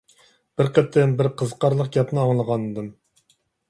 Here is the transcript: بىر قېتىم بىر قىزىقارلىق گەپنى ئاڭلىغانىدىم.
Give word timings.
بىر 0.61 0.71
قېتىم 0.77 1.13
بىر 1.21 1.31
قىزىقارلىق 1.43 1.95
گەپنى 2.01 2.25
ئاڭلىغانىدىم. 2.27 2.95